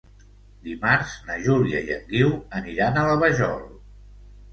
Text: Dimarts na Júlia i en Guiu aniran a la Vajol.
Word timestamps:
Dimarts 0.67 1.11
na 1.27 1.35
Júlia 1.47 1.81
i 1.89 1.93
en 1.95 2.07
Guiu 2.13 2.31
aniran 2.61 2.97
a 2.97 3.05
la 3.11 3.19
Vajol. 3.25 3.61